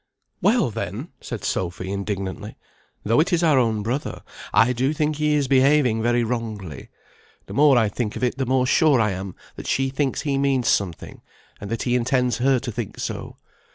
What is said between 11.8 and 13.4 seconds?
he intends her to think so.